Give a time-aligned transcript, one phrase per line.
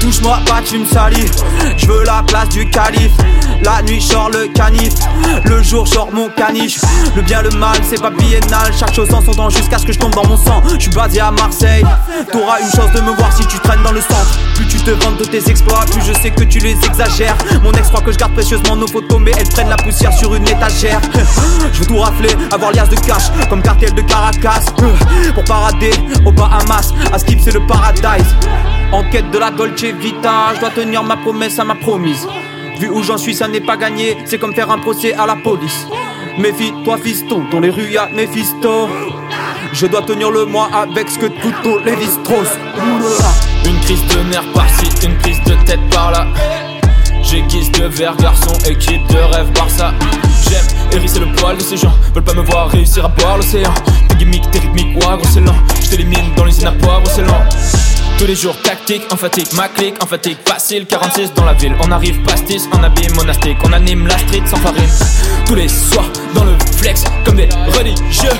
[0.00, 1.30] Touche-moi pas, tu me salis.
[1.76, 3.12] Je veux la place du calife.
[3.62, 4.92] La nuit, sors le canif.
[5.44, 6.78] Le jour, sors mon caniche.
[7.14, 8.72] Le bien, le mal, c'est pas biennal.
[8.78, 10.62] Chaque chose en son temps jusqu'à ce que je tombe dans mon sang.
[10.74, 11.84] Je suis basé à Marseille.
[12.32, 14.38] T'auras une chance de me voir si tu traînes dans le centre.
[14.56, 17.36] Plus tu te vantes de tes exploits, plus je sais que tu les exagères.
[17.62, 20.34] Mon ex croit que je garde précieusement nos photos, mais elles prennent la poussière sur
[20.34, 21.00] une étagère.
[21.72, 24.64] Je veux tout rafler, avoir liasse de cash, comme cartel de Caracas.
[25.34, 25.92] Pour parader
[26.26, 28.36] au Bahamas, à Skip c'est le paradise.
[28.92, 32.28] En quête de la Dolce Vita, je dois tenir ma promesse à ma promise.
[32.78, 35.34] Vu où j'en suis, ça n'est pas gagné, c'est comme faire un procès à la
[35.34, 35.86] police.
[36.38, 38.90] Méfie-toi, fiston, dans les rues y'a Mephisto.
[39.72, 42.48] Je dois tenir le mois avec ce que tout les strauss
[43.64, 46.26] Une crise de nerfs par-ci, une prise de tête par-là.
[47.22, 49.94] J'aiguise de verre, garçon, équipe de rêve Barça.
[50.50, 53.72] J'aime hérisser le poil de ces gens, veulent pas me voir réussir à boire l'océan.
[54.08, 55.56] Tes gimmicks, tes rythmiques, ouah, gros c'est lent.
[55.80, 57.81] J't'élimine dans l'usine à poivre, c'est lent.
[58.22, 61.74] Tous les jours tactique, en fatigue, ma clique, en fatigue facile 46 dans la ville,
[61.84, 64.88] on arrive pastis, en habit monastique On anime la street sans farine.
[65.44, 68.30] Tous les soirs dans le flex, comme des religieux.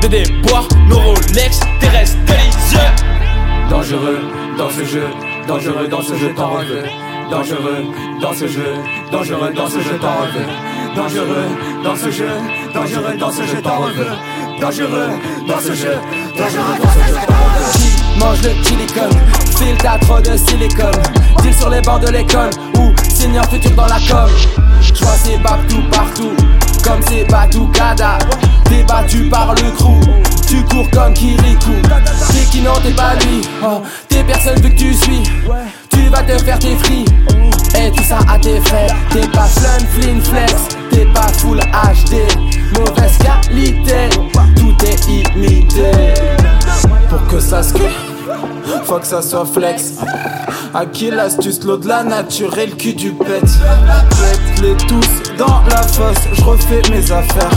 [0.00, 2.90] Des déboires, nos Rolex, terrestres délicieux.
[3.70, 4.18] Dangereux
[4.58, 5.06] dans ce jeu,
[5.46, 6.82] dangereux dans ce jeu, t'en veux
[7.30, 7.84] Dangereux
[8.20, 8.74] dans ce jeu,
[9.12, 11.46] dangereux dans ce jeu, t'en veux Dangereux
[11.84, 12.28] dans ce jeu,
[12.74, 15.10] dangereux dans ce jeu, t'en veux Dangereux
[15.46, 15.86] dans ce jeu,
[16.36, 17.53] dangereux dans ce jeu, t'en veux
[18.18, 19.20] mange le silicone
[19.56, 21.02] File trop de silicone.
[21.42, 22.50] Deal sur les bords de l'école.
[22.78, 24.28] Ou senior futur dans la com.
[24.80, 26.32] J'vois c'est tout partout.
[26.82, 28.18] Comme c'est Batoukada
[28.68, 30.00] Débattu par le crew.
[30.48, 31.72] Tu cours comme Kirikou.
[32.30, 33.42] T'es qui non t'es pas lui.
[33.64, 35.22] Oh, T'es personne vu que tu suis.
[35.90, 37.04] Tu vas te faire tes fris.
[37.76, 38.88] Et tout ça à tes frais.
[39.10, 40.54] T'es pas flun, flin, flex.
[40.90, 42.16] T'es pas full HD
[42.76, 44.08] Mauvaise qualité.
[44.56, 45.90] Tout est imité.
[47.08, 47.72] Pour que ça se
[48.84, 49.94] faut que ça soit flex.
[50.72, 53.42] À qui l'astuce, l'eau de la nature et le cul du pet.
[54.62, 57.50] les tous dans la fosse, je refais mes affaires.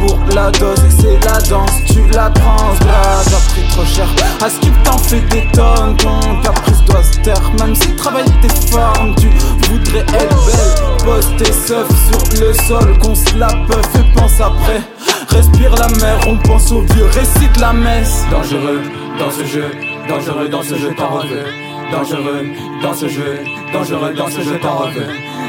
[0.00, 4.06] Pour la dose, c'est la danse, tu la prends, t'as pris trop cher.
[4.44, 7.52] À ce qu'il t'en fait des tonnes, ton caprice doit se taire.
[7.60, 9.28] Même si travail tes formes, tu
[9.68, 11.04] voudrais être belle.
[11.04, 14.82] Pose tes seufs sur le sol, qu'on se la peuf et pense après.
[15.28, 18.24] Respire la mer, on pense au vieux, récite la messe.
[18.30, 18.82] Dangereux
[19.18, 21.44] dans ce jeu Dangereux dans ce jeu, t'en veux.
[21.92, 22.46] Dangereux
[22.82, 23.40] dans ce jeu,
[23.72, 25.06] dangereux dans ce jeu, t'en veux.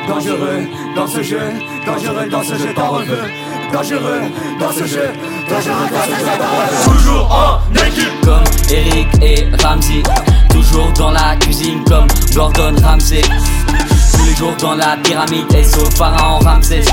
[0.07, 1.39] Dangereux dans ce jeu,
[1.85, 3.17] dangereux dans ce jeu, t'en veux.
[3.71, 4.21] Dangereux
[4.59, 5.09] dans ce jeu,
[5.49, 10.03] dangereux dans ce jeu, t'en Toujours en équipe comme Eric et Ramsey.
[10.49, 13.21] Toujours dans la cuisine comme Gordon Ramsay.
[13.21, 16.83] Tous les jours dans la pyramide et sauf pharaon Ramsay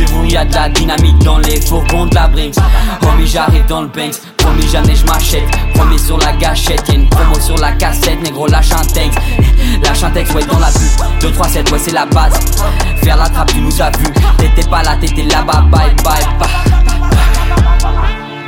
[0.00, 2.54] c'est bon, y'a de la dynamique dans les fourgons de la Brinks.
[3.00, 4.16] Promis, j'arrive dans le Banks.
[4.38, 5.44] Promis, jamais je m'achète.
[5.74, 6.82] Promis sur la gâchette.
[6.88, 8.22] Y'a une promo sur la cassette.
[8.22, 9.18] Négro, lâche un texte.
[9.82, 10.90] Lâche un texte, ouais, dans la vue.
[11.20, 12.32] 2, 3, 7, ouais, c'est la base.
[13.02, 14.06] Faire la trappe, tu nous as vu.
[14.38, 15.64] T'étais pas là, t'étais là-bas.
[15.70, 16.48] Bye, bye, bye.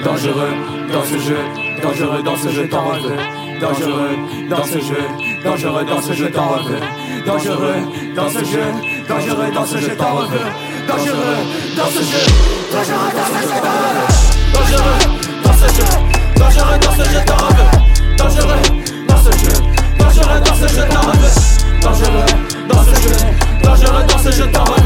[0.04, 0.54] Dangereux
[0.92, 1.38] dans ce jeu.
[1.82, 3.16] Dangereux dans ce jeu, t'en veux.
[3.60, 4.16] Dangereux
[4.48, 5.08] dans ce jeu.
[5.44, 6.56] Dangereux dans ce jeu, t'en
[9.12, 10.38] dangereux dans ce jeu, t'en veux.
[10.88, 11.40] Dangereux
[11.76, 12.22] dans ce jeu,
[12.72, 14.08] dangereux dans ce jeu, t'en veux.
[14.54, 14.98] Dangereux
[15.44, 15.86] dans ce jeu,
[16.36, 17.70] dangereux dans ce jeu, t'en veux.
[18.16, 18.62] Dangereux
[19.08, 19.52] dans ce jeu,
[19.98, 21.32] dangereux dans ce jeu, t'en veux.
[21.82, 22.26] Dangereux
[22.68, 23.16] dans ce jeu,
[23.62, 24.81] dangereux dans ce jeu, t'en veux.